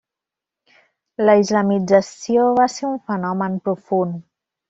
[1.29, 4.19] La islamització va ser un fenomen profund.